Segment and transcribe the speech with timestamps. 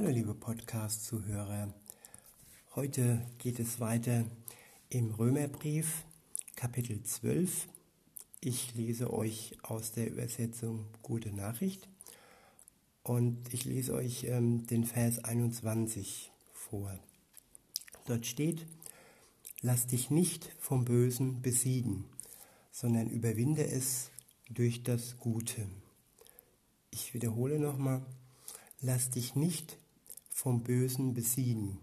[0.00, 1.74] Hallo liebe Podcast-Zuhörer.
[2.76, 4.26] Heute geht es weiter
[4.90, 6.04] im Römerbrief,
[6.54, 7.66] Kapitel 12.
[8.40, 11.88] Ich lese euch aus der Übersetzung Gute Nachricht
[13.02, 16.96] und ich lese euch ähm, den Vers 21 vor.
[18.06, 18.64] Dort steht,
[19.62, 22.04] lass dich nicht vom Bösen besiegen,
[22.70, 24.12] sondern überwinde es
[24.48, 25.68] durch das Gute.
[26.92, 28.06] Ich wiederhole nochmal,
[28.80, 29.76] lass dich nicht
[30.38, 31.80] vom Bösen besiegen,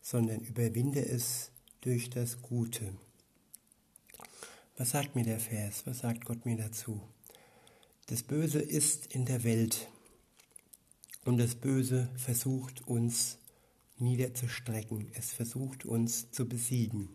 [0.00, 1.50] sondern überwinde es
[1.82, 2.94] durch das Gute.
[4.78, 5.82] Was sagt mir der Vers?
[5.84, 7.02] Was sagt Gott mir dazu?
[8.06, 9.88] Das Böse ist in der Welt
[11.26, 13.36] und das Böse versucht uns
[13.98, 15.10] niederzustrecken.
[15.12, 17.10] Es versucht uns zu besiegen.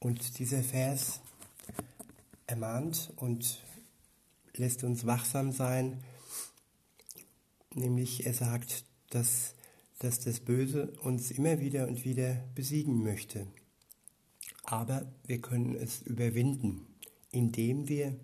[0.00, 1.22] Und dieser Vers
[2.46, 3.64] ermahnt und
[4.52, 6.04] lässt uns wachsam sein,
[7.72, 9.54] nämlich er sagt, dass,
[9.98, 13.46] dass das Böse uns immer wieder und wieder besiegen möchte.
[14.64, 16.86] Aber wir können es überwinden,
[17.30, 18.16] indem wir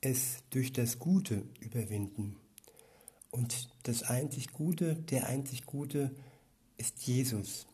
[0.00, 2.36] es durch das Gute überwinden.
[3.30, 6.10] Und das einzig Gute, der einzig Gute
[6.76, 7.66] ist Jesus.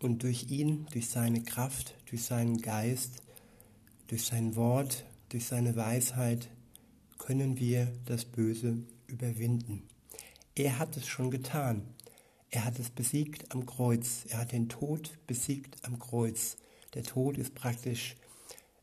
[0.00, 3.22] Und durch ihn, durch seine Kraft, durch seinen Geist,
[4.08, 6.48] durch sein Wort, durch seine Weisheit
[7.18, 9.84] können wir das Böse überwinden.
[10.54, 11.94] Er hat es schon getan.
[12.50, 14.24] Er hat es besiegt am Kreuz.
[14.28, 16.56] Er hat den Tod besiegt am Kreuz.
[16.94, 18.16] Der Tod ist praktisch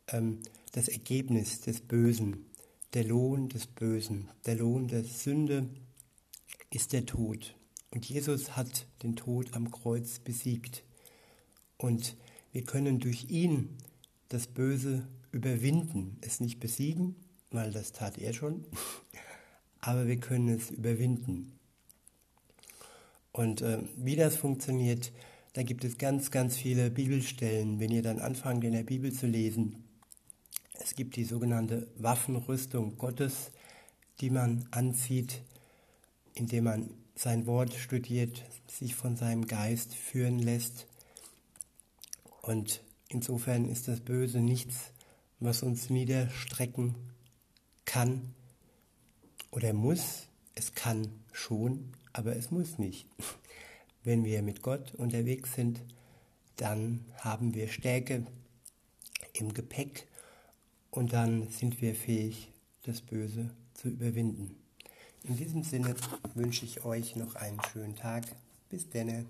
[0.07, 0.39] ähm,
[0.71, 2.45] das Ergebnis des Bösen,
[2.93, 4.29] der Lohn des Bösen.
[4.45, 5.69] Der Lohn der Sünde
[6.69, 7.55] ist der Tod.
[7.91, 10.83] Und Jesus hat den Tod am Kreuz besiegt.
[11.77, 12.15] Und
[12.51, 13.77] wir können durch ihn
[14.29, 17.15] das Böse überwinden, es nicht besiegen,
[17.51, 18.65] weil das tat er schon,
[19.79, 21.56] aber wir können es überwinden.
[23.37, 25.11] Und äh, wie das funktioniert,
[25.53, 29.27] da gibt es ganz, ganz viele Bibelstellen, wenn ihr dann anfangt in der Bibel zu
[29.27, 29.83] lesen.
[30.79, 33.51] Es gibt die sogenannte Waffenrüstung Gottes,
[34.21, 35.43] die man anzieht,
[36.33, 40.87] indem man sein Wort studiert, sich von seinem Geist führen lässt.
[42.41, 44.91] Und insofern ist das Böse nichts,
[45.39, 46.95] was uns niederstrecken
[47.85, 48.33] kann
[49.51, 50.27] oder muss.
[50.55, 53.05] Es kann schon, aber es muss nicht.
[54.03, 55.81] Wenn wir mit Gott unterwegs sind,
[56.55, 58.25] dann haben wir Stärke
[59.33, 60.07] im Gepäck
[60.89, 62.51] und dann sind wir fähig,
[62.83, 64.55] das Böse zu überwinden.
[65.23, 65.95] In diesem Sinne
[66.33, 68.23] wünsche ich euch noch einen schönen Tag.
[68.69, 69.25] Bis denne.